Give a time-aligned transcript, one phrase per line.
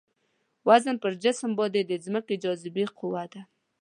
[0.67, 3.41] وزن پر جسم باندې د ځمکې د جاذبې قوه ده.